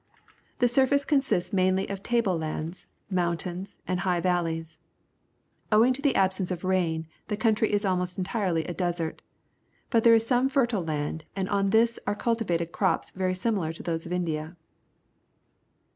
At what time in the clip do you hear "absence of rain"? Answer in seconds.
6.15-7.05